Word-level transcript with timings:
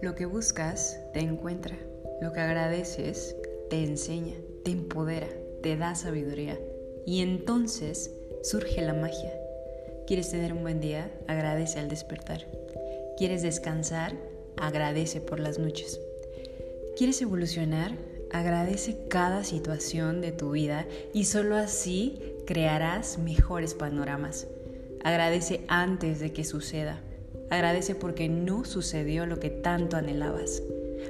Lo 0.00 0.14
que 0.14 0.26
buscas 0.26 1.00
te 1.12 1.18
encuentra, 1.18 1.76
lo 2.20 2.32
que 2.32 2.38
agradeces 2.38 3.34
te 3.68 3.82
enseña, 3.82 4.36
te 4.64 4.70
empodera, 4.70 5.26
te 5.60 5.76
da 5.76 5.96
sabiduría 5.96 6.56
y 7.04 7.20
entonces 7.20 8.12
surge 8.44 8.80
la 8.82 8.94
magia. 8.94 9.32
¿Quieres 10.06 10.30
tener 10.30 10.52
un 10.52 10.62
buen 10.62 10.80
día? 10.80 11.10
Agradece 11.26 11.80
al 11.80 11.88
despertar. 11.88 12.46
¿Quieres 13.16 13.42
descansar? 13.42 14.14
Agradece 14.56 15.20
por 15.20 15.40
las 15.40 15.58
noches. 15.58 16.00
¿Quieres 16.96 17.20
evolucionar? 17.20 17.96
Agradece 18.30 18.98
cada 19.08 19.42
situación 19.42 20.20
de 20.20 20.30
tu 20.30 20.52
vida 20.52 20.86
y 21.12 21.24
solo 21.24 21.56
así 21.56 22.36
crearás 22.46 23.18
mejores 23.18 23.74
panoramas. 23.74 24.46
Agradece 25.02 25.64
antes 25.66 26.20
de 26.20 26.32
que 26.32 26.44
suceda. 26.44 27.02
Agradece 27.50 27.94
porque 27.94 28.28
no 28.28 28.64
sucedió 28.64 29.26
lo 29.26 29.40
que 29.40 29.50
tanto 29.50 29.96
anhelabas. 29.96 30.62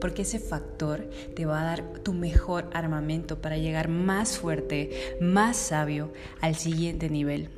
Porque 0.00 0.22
ese 0.22 0.38
factor 0.38 1.08
te 1.34 1.46
va 1.46 1.60
a 1.60 1.64
dar 1.64 1.84
tu 2.02 2.12
mejor 2.12 2.70
armamento 2.72 3.40
para 3.40 3.56
llegar 3.56 3.88
más 3.88 4.38
fuerte, 4.38 5.16
más 5.20 5.56
sabio 5.56 6.12
al 6.40 6.54
siguiente 6.54 7.10
nivel. 7.10 7.50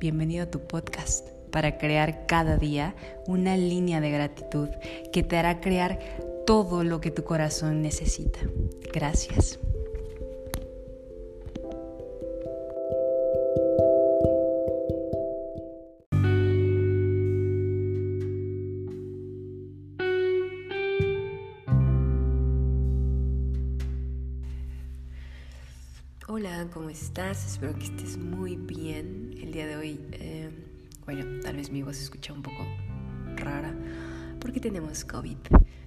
Bienvenido 0.00 0.44
a 0.44 0.50
tu 0.50 0.60
podcast 0.60 1.28
para 1.52 1.78
crear 1.78 2.26
cada 2.26 2.56
día 2.56 2.94
una 3.26 3.56
línea 3.56 4.00
de 4.00 4.10
gratitud 4.10 4.68
que 5.12 5.22
te 5.22 5.36
hará 5.36 5.60
crear 5.60 5.98
todo 6.46 6.82
lo 6.84 7.00
que 7.00 7.10
tu 7.10 7.24
corazón 7.24 7.82
necesita. 7.82 8.40
Gracias. 8.92 9.58
Hola, 26.30 26.68
¿cómo 26.74 26.90
estás? 26.90 27.46
Espero 27.46 27.74
que 27.74 27.84
estés 27.84 28.18
muy 28.18 28.56
bien. 28.56 29.34
El 29.40 29.50
día 29.50 29.66
de 29.66 29.76
hoy, 29.76 29.98
eh, 30.12 30.50
bueno, 31.06 31.24
tal 31.40 31.56
vez 31.56 31.70
mi 31.70 31.80
voz 31.80 31.96
se 31.96 32.02
escucha 32.02 32.34
un 32.34 32.42
poco 32.42 32.66
rara 33.34 33.74
porque 34.38 34.60
tenemos 34.60 35.06
COVID. 35.06 35.38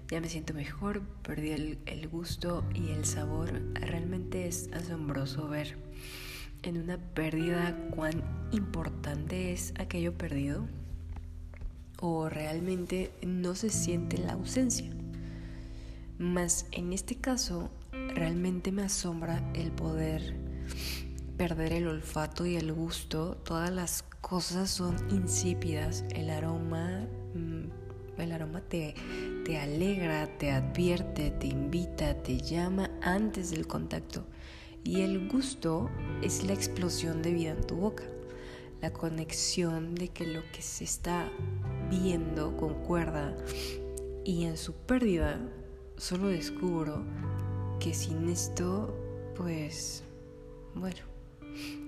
Ya 0.07 0.19
me 0.19 0.27
siento 0.29 0.55
mejor, 0.55 1.03
perdí 1.21 1.51
el, 1.51 1.77
el 1.85 2.07
gusto 2.07 2.63
y 2.73 2.89
el 2.89 3.05
sabor. 3.05 3.61
Realmente 3.75 4.47
es 4.47 4.71
asombroso 4.73 5.47
ver 5.47 5.77
en 6.63 6.81
una 6.81 6.97
pérdida 6.97 7.77
cuán 7.91 8.23
importante 8.51 9.53
es 9.53 9.75
aquello 9.77 10.17
perdido 10.17 10.67
o 11.99 12.29
realmente 12.29 13.11
no 13.21 13.53
se 13.53 13.69
siente 13.69 14.17
la 14.17 14.33
ausencia. 14.33 14.89
Mas 16.17 16.65
en 16.71 16.93
este 16.93 17.15
caso 17.17 17.69
realmente 18.13 18.71
me 18.71 18.83
asombra 18.83 19.43
el 19.53 19.71
poder 19.71 20.35
perder 21.37 21.73
el 21.73 21.87
olfato 21.87 22.45
y 22.45 22.55
el 22.55 22.71
gusto. 22.71 23.35
Todas 23.43 23.71
las 23.71 24.03
cosas 24.21 24.69
son 24.69 24.95
insípidas. 25.09 26.05
El 26.13 26.29
aroma, 26.29 27.07
mm, 27.33 28.21
el 28.21 28.31
aroma 28.31 28.61
te, 28.61 28.93
te 29.43 29.57
alegra, 29.57 30.37
te 30.37 30.51
advierte, 30.51 31.31
te 31.31 31.47
invita, 31.47 32.21
te 32.21 32.37
llama 32.37 32.91
antes 33.01 33.49
del 33.49 33.65
contacto. 33.65 34.25
Y 34.83 35.01
el 35.01 35.29
gusto 35.29 35.89
es 36.21 36.43
la 36.43 36.53
explosión 36.53 37.21
de 37.21 37.33
vida 37.33 37.51
en 37.51 37.65
tu 37.65 37.75
boca. 37.75 38.03
La 38.81 38.93
conexión 38.93 39.95
de 39.95 40.09
que 40.09 40.27
lo 40.27 40.41
que 40.51 40.61
se 40.61 40.83
está 40.83 41.31
viendo 41.89 42.55
concuerda. 42.55 43.35
Y 44.23 44.45
en 44.45 44.57
su 44.57 44.73
pérdida 44.73 45.39
solo 45.97 46.27
descubro 46.27 47.03
que 47.81 47.95
sin 47.95 48.29
esto, 48.29 48.93
pues, 49.35 50.03
bueno, 50.75 50.99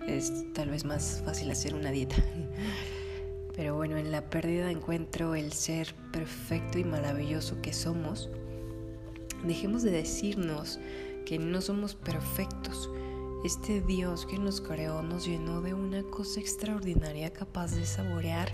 es 0.07 0.31
tal 0.53 0.71
vez 0.71 0.85
más 0.85 1.21
fácil 1.23 1.51
hacer 1.51 1.75
una 1.75 1.91
dieta. 1.91 2.15
Pero 3.55 3.75
bueno, 3.75 3.97
en 3.97 4.11
la 4.11 4.27
pérdida 4.27 4.71
encuentro 4.71 5.35
el 5.35 5.53
ser 5.53 5.93
perfecto 6.11 6.79
y 6.79 6.83
maravilloso 6.83 7.61
que 7.61 7.73
somos. 7.73 8.27
Dejemos 9.45 9.83
de 9.83 9.91
decirnos 9.91 10.79
que 11.27 11.37
no 11.37 11.61
somos 11.61 11.93
perfectos. 11.93 12.89
Este 13.45 13.79
Dios 13.81 14.25
que 14.25 14.39
nos 14.39 14.61
creó 14.61 15.03
nos 15.03 15.27
llenó 15.27 15.61
de 15.61 15.75
una 15.75 16.01
cosa 16.01 16.39
extraordinaria 16.39 17.31
capaz 17.31 17.75
de 17.75 17.85
saborear, 17.85 18.51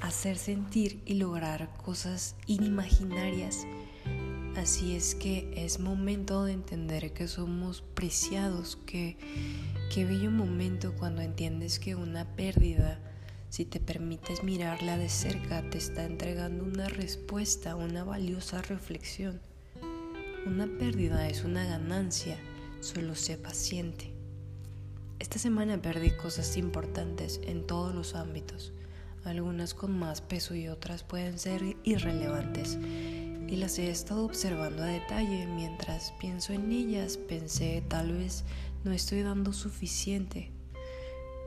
hacer 0.00 0.38
sentir 0.38 1.02
y 1.04 1.14
lograr 1.14 1.76
cosas 1.76 2.34
inimaginarias 2.46 3.66
Así 4.56 4.94
es 4.94 5.14
que 5.14 5.50
es 5.56 5.80
momento 5.80 6.44
de 6.44 6.52
entender 6.52 7.14
que 7.14 7.26
somos 7.26 7.80
preciados, 7.94 8.76
que 8.84 9.16
qué 9.92 10.04
bello 10.04 10.30
momento 10.30 10.92
cuando 10.98 11.22
entiendes 11.22 11.78
que 11.78 11.96
una 11.96 12.26
pérdida, 12.36 13.00
si 13.48 13.64
te 13.64 13.80
permites 13.80 14.44
mirarla 14.44 14.98
de 14.98 15.08
cerca, 15.08 15.62
te 15.70 15.78
está 15.78 16.04
entregando 16.04 16.64
una 16.64 16.88
respuesta, 16.88 17.76
una 17.76 18.04
valiosa 18.04 18.60
reflexión. 18.60 19.40
Una 20.44 20.66
pérdida 20.66 21.28
es 21.28 21.44
una 21.44 21.64
ganancia, 21.64 22.36
solo 22.80 23.14
sé 23.14 23.38
paciente. 23.38 24.12
Esta 25.18 25.38
semana 25.38 25.80
perdí 25.80 26.10
cosas 26.10 26.58
importantes 26.58 27.40
en 27.44 27.66
todos 27.66 27.94
los 27.94 28.14
ámbitos, 28.14 28.74
algunas 29.24 29.72
con 29.72 29.98
más 29.98 30.20
peso 30.20 30.54
y 30.54 30.68
otras 30.68 31.04
pueden 31.04 31.38
ser 31.38 31.76
irrelevantes 31.84 32.76
y 33.52 33.56
las 33.56 33.78
he 33.78 33.90
estado 33.90 34.24
observando 34.24 34.82
a 34.82 34.86
detalle. 34.86 35.46
Mientras 35.46 36.14
pienso 36.18 36.54
en 36.54 36.72
ellas, 36.72 37.18
pensé 37.18 37.84
tal 37.86 38.12
vez 38.12 38.44
no 38.82 38.92
estoy 38.92 39.22
dando 39.22 39.52
suficiente. 39.52 40.50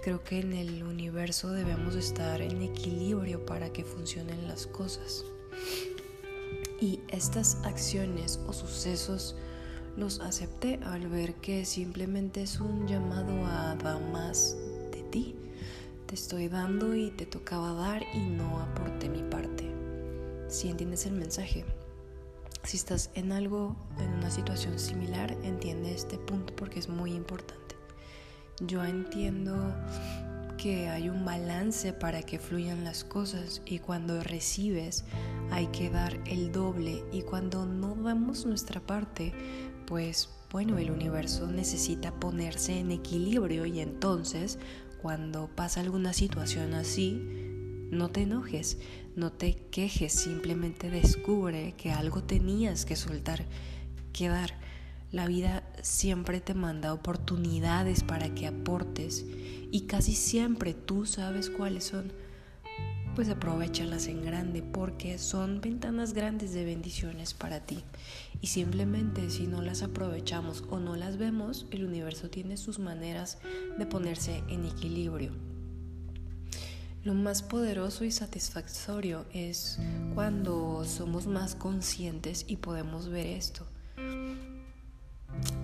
Creo 0.04 0.24
que 0.24 0.40
en 0.40 0.54
el 0.54 0.84
universo 0.84 1.52
debemos 1.52 1.96
estar 1.96 2.42
en 2.42 2.62
equilibrio 2.62 3.44
para 3.48 3.74
que 3.74 3.84
funcionen 3.84 4.48
las 4.48 4.68
cosas. 4.68 5.26
Y 6.80 7.00
estas 7.08 7.58
acciones 7.64 8.40
o 8.46 8.54
sucesos 8.54 9.36
los 9.98 10.20
acepté 10.20 10.80
al 10.84 11.08
ver 11.08 11.34
que 11.36 11.66
simplemente 11.66 12.44
es 12.44 12.60
un 12.60 12.88
llamado 12.88 13.34
a 13.48 13.76
dar 13.78 14.00
más 14.12 14.56
de 14.92 15.02
ti. 15.10 15.36
Te 16.06 16.14
estoy 16.14 16.50
dando 16.50 16.96
y 16.96 17.10
te 17.10 17.26
tocaba 17.26 17.74
dar 17.74 18.04
y 18.14 18.20
no 18.20 18.60
aporté 18.60 19.10
mi 19.10 19.24
parte. 19.24 19.68
Si 20.50 20.70
entiendes 20.70 21.08
el 21.08 21.14
mensaje. 21.14 21.66
Si 22.66 22.78
estás 22.78 23.12
en 23.14 23.32
algo, 23.32 23.76
en 24.00 24.12
una 24.14 24.32
situación 24.32 24.80
similar, 24.80 25.38
entiende 25.44 25.94
este 25.94 26.18
punto 26.18 26.56
porque 26.56 26.80
es 26.80 26.90
muy 26.90 27.14
importante. 27.14 27.76
Yo 28.60 28.84
entiendo 28.84 29.76
que 30.58 30.90
hay 30.90 31.10
un 31.10 31.26
balance 31.26 31.94
para 31.94 32.24
que 32.24 32.40
fluyan 32.40 32.84
las 32.84 33.04
cosas 33.04 33.62
y 33.66 33.80
cuando 33.80 34.24
recibes 34.24 35.04
hay 35.52 35.68
que 35.68 35.92
dar 35.92 36.20
el 36.26 36.52
doble 36.52 37.04
y 37.12 37.22
cuando 37.22 37.68
no 37.68 37.94
damos 37.94 38.48
nuestra 38.48 38.82
parte, 38.82 39.32
pues 39.86 40.30
bueno, 40.52 40.80
el 40.80 40.90
universo 40.90 41.46
necesita 41.48 42.14
ponerse 42.14 42.80
en 42.80 42.90
equilibrio 42.90 43.68
y 43.68 43.80
entonces 43.80 44.58
cuando 45.04 45.50
pasa 45.56 45.82
alguna 45.82 46.14
situación 46.14 46.74
así, 46.74 47.45
no 47.92 48.10
te 48.10 48.24
enojes, 48.24 48.78
no 49.16 49.32
te 49.32 49.56
quejes, 49.72 50.14
simplemente 50.14 50.90
descubre 50.90 51.74
que 51.78 51.92
algo 51.92 52.24
tenías 52.24 52.86
que 52.86 52.96
soltar, 52.96 53.46
que 54.14 54.28
dar. 54.28 54.54
La 55.12 55.28
vida 55.28 55.64
siempre 55.82 56.42
te 56.42 56.54
manda 56.54 56.94
oportunidades 56.94 58.04
para 58.04 58.34
que 58.34 58.48
aportes 58.48 59.26
y 59.72 59.82
casi 59.82 60.14
siempre 60.14 60.74
tú 60.74 61.06
sabes 61.06 61.50
cuáles 61.50 61.86
son. 61.86 62.12
Pues 63.16 63.30
aprovechalas 63.30 64.08
en 64.08 64.26
grande 64.26 64.62
porque 64.62 65.18
son 65.18 65.62
ventanas 65.62 66.12
grandes 66.12 66.54
de 66.54 66.66
bendiciones 66.66 67.34
para 67.34 67.62
ti. 67.62 67.82
Y 68.42 68.48
simplemente 68.48 69.30
si 69.30 69.48
no 69.48 69.62
las 69.62 69.84
aprovechamos 69.84 70.66
o 70.70 70.80
no 70.80 70.98
las 70.98 71.18
vemos, 71.18 71.66
el 71.72 71.86
universo 71.86 72.30
tiene 72.30 72.58
sus 72.58 72.78
maneras 72.78 73.38
de 73.78 73.86
ponerse 73.86 74.44
en 74.50 74.66
equilibrio. 74.66 75.55
Lo 77.06 77.14
más 77.14 77.44
poderoso 77.44 78.04
y 78.04 78.10
satisfactorio 78.10 79.28
es 79.32 79.78
cuando 80.16 80.84
somos 80.86 81.28
más 81.28 81.54
conscientes 81.54 82.46
y 82.48 82.56
podemos 82.56 83.10
ver 83.10 83.28
esto. 83.28 83.68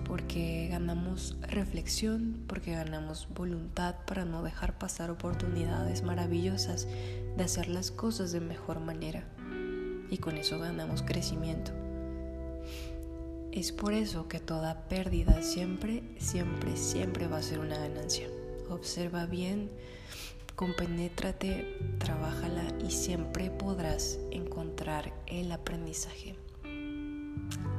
Porque 0.04 0.68
ganamos 0.70 1.36
reflexión, 1.40 2.44
porque 2.46 2.70
ganamos 2.70 3.26
voluntad 3.34 3.96
para 4.06 4.24
no 4.24 4.44
dejar 4.44 4.78
pasar 4.78 5.10
oportunidades 5.10 6.04
maravillosas 6.04 6.86
de 7.36 7.42
hacer 7.42 7.66
las 7.66 7.90
cosas 7.90 8.30
de 8.30 8.38
mejor 8.38 8.78
manera. 8.78 9.24
Y 10.10 10.18
con 10.18 10.36
eso 10.36 10.60
ganamos 10.60 11.02
crecimiento. 11.02 11.72
Es 13.50 13.72
por 13.72 13.94
eso 13.94 14.28
que 14.28 14.38
toda 14.38 14.86
pérdida 14.88 15.42
siempre, 15.42 16.04
siempre, 16.20 16.76
siempre 16.76 17.26
va 17.26 17.38
a 17.38 17.42
ser 17.42 17.58
una 17.58 17.78
ganancia. 17.78 18.28
Observa 18.70 19.26
bien 19.26 19.70
Compenétrate, 20.54 21.78
trabájala 21.98 22.64
y 22.86 22.90
siempre 22.90 23.50
podrás 23.50 24.18
encontrar 24.30 25.12
el 25.26 25.50
aprendizaje. 25.50 26.36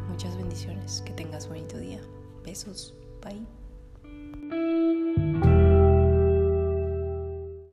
Muchas 0.10 0.36
bendiciones, 0.38 1.02
que 1.06 1.14
tengas 1.14 1.48
bonito 1.48 1.78
día. 1.78 2.02
Besos, 2.44 2.94
bye. 3.22 3.46